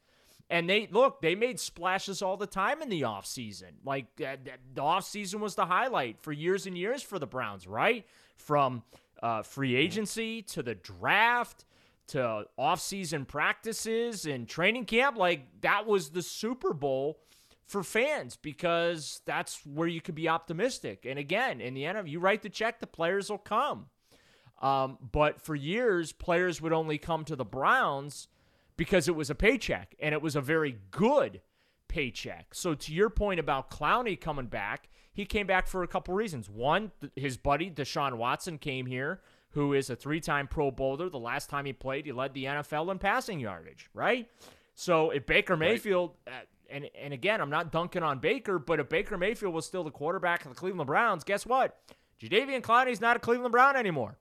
and 0.51 0.69
they 0.69 0.89
look, 0.91 1.21
they 1.21 1.35
made 1.35 1.61
splashes 1.61 2.23
all 2.23 2.37
the 2.37 2.47
time 2.47 2.83
in 2.83 2.89
the 2.89 3.03
offseason. 3.03 3.73
Like 3.85 4.07
uh, 4.21 4.37
the 4.75 4.83
offseason 4.83 5.41
was 5.41 5.55
the 5.55 5.67
highlight 5.67 6.21
for 6.21 6.33
years 6.33 6.67
and 6.67 6.77
years 6.77 7.03
for 7.03 7.19
the 7.19 7.27
Browns, 7.27 7.67
right? 7.67 8.07
From 8.37 8.83
uh, 9.23 9.43
free 9.43 9.75
agency 9.77 10.43
to 10.43 10.63
the 10.63 10.75
draft 10.75 11.65
to 12.09 12.45
off-season 12.57 13.25
practices 13.25 14.27
and 14.27 14.49
training 14.49 14.85
camp 14.85 15.17
like 15.17 15.61
that 15.61 15.87
was 15.87 16.11
the 16.11 16.23
super 16.23 16.73
bowl 16.73 17.21
for 17.67 17.83
fans 17.83 18.37
because 18.37 19.21
that's 19.27 19.65
where 19.67 19.87
you 19.87 20.01
could 20.01 20.15
be 20.15 20.29
optimistic. 20.29 21.05
And 21.07 21.19
again 21.19 21.61
in 21.61 21.75
the 21.75 21.85
end 21.85 21.99
of 21.99 22.09
you 22.09 22.19
write 22.19 22.43
the 22.43 22.49
check 22.49 22.81
the 22.81 22.87
players 22.87 23.31
will 23.31 23.39
come. 23.39 23.87
Um, 24.61 24.99
but 25.13 25.41
for 25.41 25.55
years 25.55 26.13
players 26.13 26.61
would 26.61 26.73
only 26.73 26.99
come 26.99 27.25
to 27.27 27.37
the 27.37 27.45
browns 27.45 28.29
because 28.77 29.07
it 29.07 29.15
was 29.15 29.31
a 29.31 29.35
paycheck 29.35 29.95
and 30.01 30.15
it 30.15 30.23
was 30.23 30.35
a 30.35 30.41
very 30.41 30.79
good 30.91 31.43
paycheck. 31.89 32.55
So 32.55 32.75
to 32.75 32.93
your 32.93 33.11
point 33.11 33.39
about 33.39 33.71
clowney 33.71 34.19
coming 34.19 34.47
back 34.47 34.89
he 35.13 35.27
came 35.27 35.47
back 35.47 35.67
for 35.67 35.83
a 35.83 35.89
couple 35.89 36.15
reasons. 36.15 36.49
One 36.49 36.91
his 37.17 37.37
buddy 37.37 37.71
deshaun 37.71 38.15
watson 38.15 38.57
came 38.57 38.87
here 38.87 39.21
who 39.51 39.73
is 39.73 39.91
a 39.91 39.97
three 39.97 40.21
time 40.21 40.47
Pro 40.47 40.71
Bowler. 40.71 41.09
The 41.09 41.19
last 41.19 41.51
time 41.51 41.65
he 41.65 41.73
played, 41.73 42.07
he 42.07 42.13
led 42.13 42.35
the 42.35 42.45
NFL 42.45 42.91
in 42.91 42.99
passing 42.99 43.41
yardage, 43.41 43.89
right? 43.95 44.29
So 44.75 45.11
if 45.11 45.27
Baker 45.27 45.57
Mayfield, 45.57 46.13
right. 46.27 46.35
uh, 46.35 46.45
and, 46.71 46.89
and 47.01 47.13
again, 47.15 47.41
I'm 47.41 47.51
not 47.51 47.73
dunking 47.73 48.03
on 48.03 48.19
Baker, 48.19 48.59
but 48.59 48.79
if 48.79 48.89
Baker 48.89 49.17
Mayfield 49.17 49.55
was 49.55 49.67
still 49.67 49.85
the 49.85 49.91
quarterback 49.91 50.45
of 50.45 50.51
the 50.51 50.55
Cleveland 50.55 50.87
Browns, 50.87 51.25
guess 51.25 51.47
what? 51.47 51.79
Jadeveon 52.21 52.61
Clowney's 52.61 53.01
not 53.01 53.17
a 53.17 53.21
Cleveland 53.21 53.53
Brown 53.53 53.77
anymore. 53.77 54.19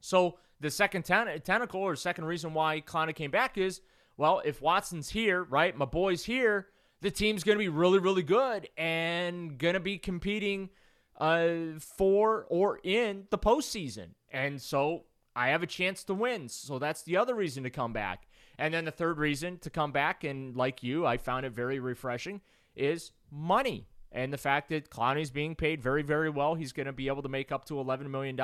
So 0.00 0.38
the 0.60 0.70
second 0.70 1.04
ten- 1.04 1.40
tentacle 1.42 1.80
or 1.80 1.94
second 1.96 2.24
reason 2.24 2.52
why 2.54 2.80
Clowney 2.80 3.14
came 3.14 3.30
back 3.30 3.56
is, 3.56 3.80
well, 4.16 4.42
if 4.44 4.60
Watson's 4.60 5.10
here, 5.10 5.44
right, 5.44 5.76
my 5.76 5.84
boy's 5.84 6.24
here, 6.24 6.68
the 7.00 7.10
team's 7.10 7.44
going 7.44 7.56
to 7.56 7.62
be 7.62 7.68
really, 7.68 7.98
really 7.98 8.22
good 8.22 8.68
and 8.76 9.58
going 9.58 9.74
to 9.74 9.80
be 9.80 9.98
competing 9.98 10.70
uh, 11.18 11.78
for 11.78 12.46
or 12.48 12.80
in 12.82 13.24
the 13.30 13.38
postseason. 13.38 14.08
And 14.32 14.60
so 14.60 15.04
I 15.36 15.48
have 15.48 15.62
a 15.62 15.66
chance 15.66 16.02
to 16.04 16.14
win. 16.14 16.48
So 16.48 16.78
that's 16.78 17.02
the 17.02 17.16
other 17.16 17.34
reason 17.34 17.62
to 17.64 17.70
come 17.70 17.92
back. 17.92 18.26
And 18.58 18.72
then 18.72 18.84
the 18.84 18.90
third 18.90 19.18
reason 19.18 19.58
to 19.58 19.70
come 19.70 19.92
back, 19.92 20.24
and 20.24 20.56
like 20.56 20.82
you, 20.82 21.06
I 21.06 21.16
found 21.16 21.46
it 21.46 21.52
very 21.52 21.78
refreshing, 21.78 22.40
is 22.74 23.12
money. 23.30 23.86
And 24.10 24.32
the 24.32 24.38
fact 24.38 24.68
that 24.68 24.90
Clowney's 24.90 25.30
being 25.30 25.54
paid 25.54 25.82
very, 25.82 26.02
very 26.02 26.28
well. 26.28 26.54
He's 26.54 26.72
going 26.72 26.86
to 26.86 26.92
be 26.92 27.08
able 27.08 27.22
to 27.22 27.28
make 27.28 27.50
up 27.50 27.64
to 27.66 27.74
$11 27.74 28.10
million 28.10 28.38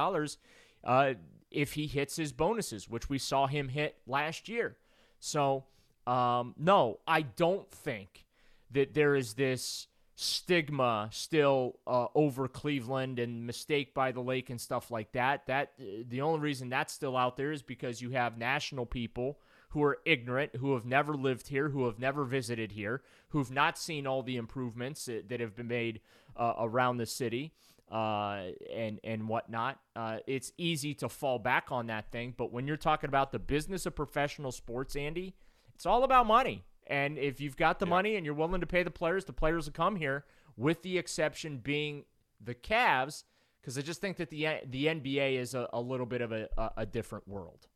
uh, 0.84 1.14
if 1.50 1.74
he 1.74 1.86
hits 1.86 2.16
his 2.16 2.32
bonuses, 2.32 2.88
which 2.88 3.08
we 3.08 3.18
saw 3.18 3.46
him 3.46 3.68
hit 3.68 3.96
last 4.06 4.48
year. 4.48 4.76
So, 5.20 5.64
um, 6.06 6.54
no, 6.56 7.00
I 7.06 7.22
don't 7.22 7.70
think 7.70 8.24
that 8.70 8.94
there 8.94 9.14
is 9.14 9.34
this 9.34 9.88
stigma 10.20 11.08
still 11.12 11.78
uh, 11.86 12.06
over 12.12 12.48
Cleveland 12.48 13.20
and 13.20 13.46
mistake 13.46 13.94
by 13.94 14.10
the 14.10 14.20
lake 14.20 14.50
and 14.50 14.60
stuff 14.60 14.90
like 14.90 15.12
that. 15.12 15.46
That 15.46 15.74
uh, 15.80 16.02
the 16.08 16.22
only 16.22 16.40
reason 16.40 16.68
that's 16.68 16.92
still 16.92 17.16
out 17.16 17.36
there 17.36 17.52
is 17.52 17.62
because 17.62 18.02
you 18.02 18.10
have 18.10 18.36
national 18.36 18.84
people 18.84 19.38
who 19.70 19.82
are 19.84 19.98
ignorant, 20.04 20.56
who 20.56 20.74
have 20.74 20.84
never 20.84 21.14
lived 21.14 21.46
here, 21.46 21.68
who 21.68 21.86
have 21.86 22.00
never 22.00 22.24
visited 22.24 22.72
here, 22.72 23.00
who've 23.28 23.52
not 23.52 23.78
seen 23.78 24.08
all 24.08 24.24
the 24.24 24.36
improvements 24.36 25.04
that, 25.04 25.28
that 25.28 25.38
have 25.38 25.54
been 25.54 25.68
made 25.68 26.00
uh, 26.36 26.54
around 26.58 26.96
the 26.96 27.06
city. 27.06 27.52
Uh, 27.90 28.48
and 28.70 29.00
and 29.02 29.26
whatnot. 29.26 29.78
Uh, 29.96 30.18
it's 30.26 30.52
easy 30.58 30.92
to 30.92 31.08
fall 31.08 31.38
back 31.38 31.72
on 31.72 31.86
that 31.86 32.12
thing, 32.12 32.34
but 32.36 32.52
when 32.52 32.66
you're 32.66 32.76
talking 32.76 33.08
about 33.08 33.32
the 33.32 33.38
business 33.38 33.86
of 33.86 33.96
professional 33.96 34.52
sports, 34.52 34.94
Andy, 34.94 35.34
it's 35.74 35.86
all 35.86 36.04
about 36.04 36.26
money. 36.26 36.66
And 36.88 37.18
if 37.18 37.40
you've 37.40 37.56
got 37.56 37.78
the 37.78 37.86
yeah. 37.86 37.90
money 37.90 38.16
and 38.16 38.24
you're 38.24 38.34
willing 38.34 38.60
to 38.60 38.66
pay 38.66 38.82
the 38.82 38.90
players, 38.90 39.24
the 39.24 39.32
players 39.32 39.66
will 39.66 39.72
come 39.72 39.96
here. 39.96 40.24
With 40.56 40.82
the 40.82 40.98
exception 40.98 41.58
being 41.58 42.04
the 42.40 42.54
Cavs, 42.54 43.24
because 43.60 43.78
I 43.78 43.82
just 43.82 44.00
think 44.00 44.16
that 44.16 44.30
the 44.30 44.46
the 44.66 44.86
NBA 44.86 45.38
is 45.38 45.54
a, 45.54 45.68
a 45.72 45.80
little 45.80 46.06
bit 46.06 46.20
of 46.20 46.32
a, 46.32 46.48
a, 46.56 46.70
a 46.78 46.86
different 46.86 47.28
world. 47.28 47.68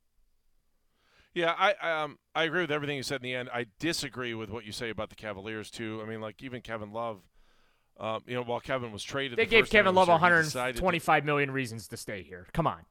Yeah, 1.35 1.54
I 1.57 2.02
um 2.02 2.19
I 2.35 2.45
agree 2.45 2.62
with 2.62 2.73
everything 2.73 2.97
you 2.97 3.02
said 3.02 3.16
in 3.16 3.23
the 3.23 3.35
end. 3.35 3.49
I 3.52 3.66
disagree 3.78 4.35
with 4.35 4.50
what 4.50 4.64
you 4.64 4.73
say 4.73 4.90
about 4.90 5.11
the 5.11 5.16
Cavaliers 5.16 5.71
too. 5.71 6.00
I 6.02 6.09
mean, 6.09 6.21
like 6.21 6.42
even 6.42 6.61
Kevin 6.61 6.92
Love, 6.92 7.21
um, 7.99 8.23
you 8.26 8.35
know, 8.35 8.42
while 8.42 8.61
Kevin 8.61 8.92
was 8.92 9.02
traded, 9.02 9.38
they 9.38 9.45
the 9.45 9.50
gave 9.50 9.71
Kevin 9.71 9.95
Love 9.95 10.09
125 10.09 11.25
million 11.25 11.50
reasons 11.50 11.88
to 11.88 11.97
stay 11.97 12.23
here. 12.23 12.47
Come 12.52 12.66
on. 12.66 12.85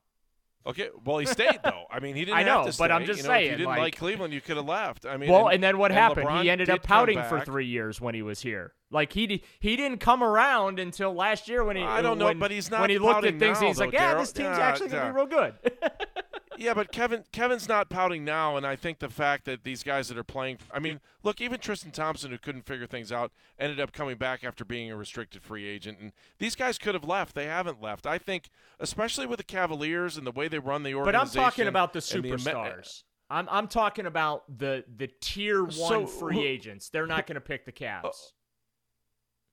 Okay, 0.65 0.89
well 1.05 1.17
he 1.17 1.25
stayed 1.25 1.59
though. 1.63 1.85
I 1.89 1.99
mean, 1.99 2.15
he 2.15 2.25
didn't. 2.25 2.37
I 2.39 2.43
know, 2.43 2.63
but 2.65 2.73
stay. 2.73 2.85
I'm 2.85 3.05
just 3.05 3.19
you 3.19 3.23
know, 3.23 3.29
saying. 3.29 3.45
If 3.45 3.51
you 3.51 3.57
didn't 3.57 3.69
like, 3.69 3.79
like, 3.79 3.97
Cleveland, 3.97 4.33
you 4.33 4.41
could 4.41 4.57
have 4.57 4.65
left. 4.65 5.05
I 5.05 5.17
mean, 5.17 5.29
well, 5.29 5.47
and, 5.47 5.55
and 5.55 5.63
then 5.63 5.77
what 5.77 5.91
and 5.91 5.99
happened? 5.99 6.27
LeBron 6.27 6.43
he 6.43 6.49
ended 6.49 6.69
up 6.69 6.83
pouting 6.83 7.21
for 7.23 7.41
three 7.41 7.65
years 7.65 7.99
when 7.99 8.13
he 8.13 8.21
was 8.21 8.41
here. 8.41 8.73
Like 8.91 9.13
he 9.13 9.43
he 9.59 9.75
didn't 9.75 9.99
come 9.99 10.21
around 10.21 10.79
until 10.79 11.13
last 11.13 11.47
year 11.47 11.63
when 11.63 11.77
he. 11.77 11.83
I 11.83 12.01
don't 12.01 12.17
know, 12.17 12.25
when, 12.25 12.39
but 12.39 12.51
he's 12.51 12.69
not. 12.69 12.81
When 12.81 12.89
he 12.89 12.99
looked 12.99 13.25
at 13.25 13.39
things, 13.39 13.61
now, 13.61 13.67
he's 13.67 13.77
though, 13.77 13.85
like, 13.85 13.93
"Yeah, 13.93 14.13
Daryl. 14.13 14.19
this 14.19 14.31
team's 14.31 14.57
actually 14.57 14.89
gonna 14.89 15.11
be 15.11 15.15
real 15.15 15.25
good." 15.25 15.53
yeah, 16.61 16.73
but 16.73 16.91
Kevin 16.91 17.23
Kevin's 17.31 17.67
not 17.67 17.89
pouting 17.89 18.23
now, 18.23 18.55
and 18.55 18.65
I 18.65 18.75
think 18.75 18.99
the 18.99 19.09
fact 19.09 19.45
that 19.45 19.63
these 19.63 19.83
guys 19.83 20.07
that 20.09 20.17
are 20.17 20.23
playing, 20.23 20.59
I 20.71 20.79
mean, 20.79 20.99
look, 21.23 21.41
even 21.41 21.59
Tristan 21.59 21.91
Thompson, 21.91 22.31
who 22.31 22.37
couldn't 22.37 22.65
figure 22.65 22.85
things 22.85 23.11
out, 23.11 23.31
ended 23.57 23.79
up 23.79 23.91
coming 23.91 24.17
back 24.17 24.43
after 24.43 24.63
being 24.63 24.91
a 24.91 24.95
restricted 24.95 25.41
free 25.41 25.65
agent, 25.67 25.99
and 25.99 26.11
these 26.37 26.55
guys 26.55 26.77
could 26.77 26.93
have 26.93 27.03
left. 27.03 27.33
They 27.33 27.45
haven't 27.47 27.81
left. 27.81 28.05
I 28.05 28.17
think, 28.17 28.49
especially 28.79 29.25
with 29.25 29.37
the 29.37 29.43
Cavaliers 29.43 30.17
and 30.17 30.27
the 30.27 30.31
way 30.31 30.47
they 30.47 30.59
run 30.59 30.83
the 30.83 30.93
organization. 30.93 31.33
But 31.33 31.39
I'm 31.39 31.49
talking 31.51 31.67
about 31.67 31.93
the 31.93 31.99
superstars. 31.99 33.03
I'm 33.29 33.47
I'm 33.49 33.67
talking 33.67 34.05
about 34.05 34.43
the 34.59 34.83
the 34.93 35.09
tier 35.21 35.63
one 35.63 35.71
So, 35.73 36.05
free 36.05 36.35
who- 36.35 36.43
agents. 36.43 36.89
They're 36.89 37.07
not 37.07 37.25
going 37.25 37.35
to 37.35 37.41
pick 37.41 37.65
the 37.65 37.71
Cavs. 37.71 38.33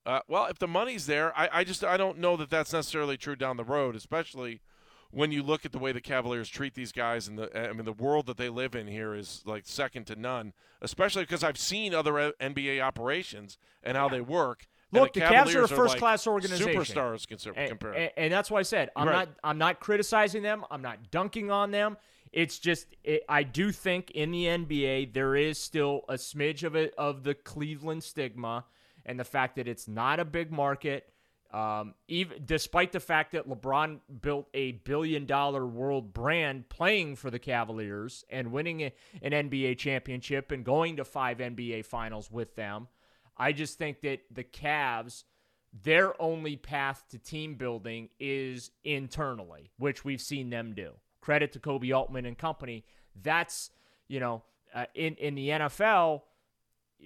Uh, 0.04 0.20
well, 0.26 0.46
if 0.46 0.58
the 0.58 0.68
money's 0.68 1.06
there, 1.06 1.36
I, 1.38 1.48
I 1.52 1.64
just 1.64 1.84
I 1.84 1.96
don't 1.96 2.18
know 2.18 2.36
that 2.36 2.50
that's 2.50 2.72
necessarily 2.72 3.16
true 3.16 3.36
down 3.36 3.56
the 3.56 3.64
road, 3.64 3.94
especially 3.94 4.62
when 5.10 5.32
you 5.32 5.42
look 5.42 5.64
at 5.64 5.72
the 5.72 5.78
way 5.78 5.92
the 5.92 6.00
Cavaliers 6.00 6.48
treat 6.48 6.74
these 6.74 6.92
guys 6.92 7.28
and 7.28 7.38
the 7.38 7.68
I 7.68 7.72
mean 7.72 7.84
the 7.84 7.92
world 7.92 8.26
that 8.26 8.36
they 8.36 8.48
live 8.48 8.74
in 8.74 8.86
here 8.86 9.14
is 9.14 9.42
like 9.46 9.62
second 9.66 10.06
to 10.08 10.16
none. 10.16 10.52
Especially 10.80 11.22
because 11.22 11.42
I've 11.42 11.58
seen 11.58 11.94
other 11.94 12.32
NBA 12.40 12.80
operations 12.80 13.58
and 13.82 13.96
how 13.96 14.08
they 14.08 14.20
work. 14.20 14.68
Look, 14.90 15.12
the, 15.12 15.20
Cavs 15.20 15.54
are 15.54 15.64
a 15.64 15.68
first-class 15.68 16.26
like 16.26 16.32
organization. 16.32 16.72
Superstars 16.72 17.26
consider, 17.28 17.58
and, 17.58 17.68
compared. 17.68 17.96
and, 17.96 18.10
and 18.16 18.32
that's 18.32 18.50
why 18.50 18.60
I 18.60 18.62
said 18.62 18.90
I'm 18.96 19.08
Right. 19.08 19.28
not 19.28 19.28
I'm 19.44 19.58
not 19.58 19.80
criticizing 19.80 20.42
them. 20.42 20.64
I'm 20.70 20.82
not 20.82 21.10
dunking 21.10 21.50
on 21.50 21.70
them. 21.70 21.96
It's 22.32 22.58
just 22.58 22.86
it, 23.04 23.22
I 23.28 23.42
do 23.42 23.72
think 23.72 24.10
in 24.12 24.30
the 24.30 24.44
NBA 24.44 25.14
there 25.14 25.34
is 25.34 25.58
still 25.58 26.02
a 26.08 26.14
smidge 26.14 26.62
of 26.62 26.74
it 26.74 26.94
of 26.96 27.22
the 27.24 27.34
Cleveland 27.34 28.02
stigma 28.04 28.64
and 29.04 29.18
the 29.18 29.24
fact 29.24 29.56
that 29.56 29.66
it's 29.66 29.88
not 29.88 30.20
a 30.20 30.24
big 30.24 30.52
market. 30.52 31.08
Um, 31.50 31.94
even 32.08 32.42
despite 32.44 32.92
the 32.92 33.00
fact 33.00 33.32
that 33.32 33.48
LeBron 33.48 34.00
built 34.20 34.48
a 34.52 34.72
billion 34.72 35.24
dollar 35.24 35.66
world 35.66 36.12
brand 36.12 36.68
playing 36.68 37.16
for 37.16 37.30
the 37.30 37.38
Cavaliers 37.38 38.22
and 38.28 38.52
winning 38.52 38.82
a, 38.82 38.92
an 39.22 39.32
NBA 39.32 39.78
championship 39.78 40.52
and 40.52 40.62
going 40.62 40.96
to 40.96 41.04
five 41.04 41.38
NBA 41.38 41.86
finals 41.86 42.30
with 42.30 42.54
them, 42.54 42.88
I 43.34 43.52
just 43.52 43.78
think 43.78 44.02
that 44.02 44.20
the 44.30 44.44
Cavs, 44.44 45.24
their 45.72 46.20
only 46.20 46.56
path 46.56 47.04
to 47.10 47.18
team 47.18 47.54
building 47.54 48.10
is 48.20 48.70
internally, 48.84 49.70
which 49.78 50.04
we've 50.04 50.20
seen 50.20 50.50
them 50.50 50.74
do. 50.74 50.92
Credit 51.22 51.52
to 51.52 51.60
Koby 51.60 51.96
Altman 51.96 52.26
and 52.26 52.36
company. 52.36 52.84
That's 53.22 53.70
you 54.06 54.20
know 54.20 54.42
uh, 54.74 54.84
in 54.94 55.14
in 55.14 55.34
the 55.34 55.48
NFL, 55.48 56.22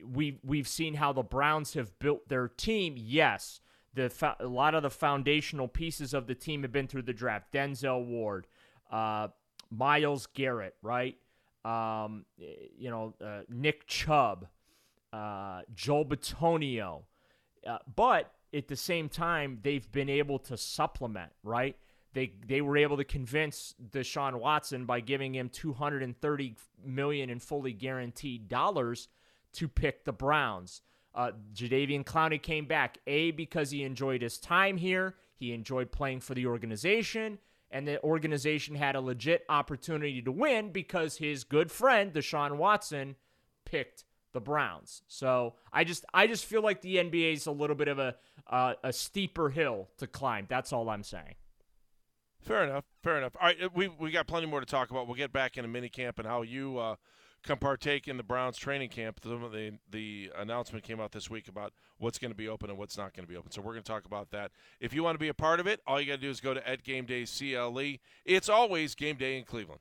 we 0.04 0.40
we've 0.42 0.68
seen 0.68 0.94
how 0.94 1.12
the 1.12 1.22
Browns 1.22 1.75
have 1.75 1.99
built 1.99 2.28
their 2.28 2.49
team. 2.49 2.94
Yes, 2.96 3.61
the 3.94 4.11
fo- 4.11 4.37
a 4.40 4.46
lot 4.46 4.75
of 4.75 4.82
the 4.82 4.90
foundational 4.90 5.68
pieces 5.68 6.14
of 6.14 6.26
the 6.26 6.34
team 6.34 6.62
have 6.62 6.72
been 6.72 6.88
through 6.88 7.02
the 7.02 7.12
draft. 7.12 7.52
Denzel 7.52 8.04
Ward, 8.04 8.46
uh, 8.90 9.28
Myles 9.70 10.26
Garrett, 10.34 10.76
right? 10.82 11.16
Um, 11.64 12.25
you 12.38 12.90
know, 12.90 13.14
uh, 13.25 13.42
Nick 13.49 13.87
Chubb, 13.87 14.49
uh, 15.12 15.62
Joel 15.75 16.04
Bitonio. 16.06 17.02
Uh, 17.66 17.78
but 17.94 18.32
at 18.52 18.68
the 18.68 18.76
same 18.76 19.08
time, 19.08 19.58
they've 19.62 19.90
been 19.92 20.08
able 20.08 20.38
to 20.40 20.56
supplement, 20.56 21.32
right? 21.44 21.76
they 22.14 22.32
they 22.46 22.61
were 22.61 22.76
able 22.76 22.96
to 22.96 23.04
convince 23.04 23.75
Deshaun 23.90 24.38
Watson 24.38 24.84
by 24.84 25.00
giving 25.00 25.34
him 25.34 25.49
230 25.49 26.56
million 26.84 27.30
in 27.30 27.38
fully 27.38 27.72
guaranteed 27.72 28.49
dollars 28.49 29.08
to 29.54 29.68
pick 29.68 30.04
the 30.04 30.12
Browns. 30.12 30.82
Uh, 31.14 31.33
Jadeveon 31.54 32.04
Clowney 32.04 32.40
came 32.40 32.66
back 32.66 32.99
a 33.07 33.31
because 33.33 33.71
he 33.71 33.83
enjoyed 33.83 34.23
his 34.23 34.38
time 34.38 34.76
here, 34.78 35.16
he 35.35 35.52
enjoyed 35.52 35.92
playing 35.92 36.21
for 36.21 36.35
the 36.35 36.47
organization, 36.47 37.38
and 37.71 37.87
the 37.87 38.02
organization 38.02 38.75
had 38.76 38.97
a 38.97 39.00
legit 39.00 39.45
opportunity 39.49 40.23
to 40.23 40.33
win 40.33 40.71
because 40.71 41.16
his 41.16 41.45
good 41.45 41.71
friend 41.71 42.12
Deshaun 42.12 42.57
Watson 42.57 43.16
picked 43.64 44.04
the 44.33 44.40
Browns. 44.40 45.02
So 45.09 45.54
I 45.73 45.85
just 45.85 46.04
I 46.14 46.26
just 46.26 46.45
feel 46.45 46.62
like 46.62 46.81
the 46.81 46.97
NBA 46.97 47.35
is 47.35 47.47
a 47.47 47.52
little 47.52 47.76
bit 47.76 47.88
of 47.88 47.99
a 47.99 48.16
uh, 48.47 48.75
a 48.83 48.92
steeper 48.92 49.50
hill 49.50 49.88
to 49.99 50.07
climb. 50.07 50.47
That's 50.49 50.73
all 50.73 50.88
I'm 50.88 51.02
saying. 51.02 51.35
Fair 52.40 52.64
enough. 52.64 52.85
Fair 53.02 53.19
enough. 53.19 53.37
All 53.40 53.47
right, 53.49 53.75
we 53.75 53.88
we 53.88 54.11
got 54.11 54.26
plenty 54.26 54.47
more 54.47 54.61
to 54.61 54.66
talk 54.66 54.90
about. 54.90 55.07
We'll 55.07 55.16
get 55.16 55.33
back 55.33 55.57
in 55.57 55.64
a 55.64 55.69
mini 55.69 55.88
camp 55.88 56.19
and 56.19 56.26
how 56.26 56.42
you 56.42 56.78
uh, 56.78 56.97
can 57.42 57.56
partake 57.56 58.08
in 58.08 58.16
the 58.16 58.22
Browns 58.22 58.56
training 58.56 58.88
camp. 58.88 59.20
The, 59.20 59.78
the 59.90 60.30
announcement 60.37 60.84
came 60.84 61.00
out 61.00 61.12
this 61.12 61.28
week 61.28 61.49
about 61.49 61.72
what's 61.99 62.18
going 62.18 62.30
to 62.30 62.37
be 62.37 62.49
open 62.49 62.70
and 62.70 62.78
what's 62.78 62.96
not 62.96 63.14
going 63.14 63.25
to 63.26 63.30
be 63.30 63.37
open. 63.37 63.50
So 63.50 63.61
we're 63.61 63.72
going 63.72 63.82
to 63.82 63.90
talk 63.90 64.04
about 64.04 64.30
that. 64.30 64.52
If 64.80 64.94
you 64.94 65.02
want 65.02 65.14
to 65.16 65.18
be 65.18 65.28
a 65.28 65.34
part 65.34 65.61
of 65.61 65.66
it, 65.66 65.80
all 65.87 66.00
you 66.00 66.06
got 66.06 66.16
to 66.16 66.20
do 66.20 66.30
is 66.30 66.40
go 66.40 66.54
to 66.54 66.68
at 66.68 66.82
Game 66.82 67.04
Day 67.04 67.25
CLE. 67.25 67.99
It's 68.25 68.49
always 68.49 68.94
game 68.94 69.16
day 69.16 69.38
in 69.38 69.44
Cleveland. 69.44 69.80